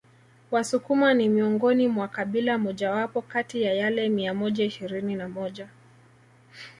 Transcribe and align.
wasukuma 0.51 1.13
ni 1.13 1.29
miongoni 1.29 1.87
mwa 1.87 2.07
kabila 2.07 2.57
mojawapo 2.57 3.21
kati 3.21 3.61
ya 3.61 3.73
yale 3.73 4.09
mia 4.09 4.33
moja 4.33 4.65
ishirini 4.65 5.15
na 5.15 5.29
moja 5.29 5.67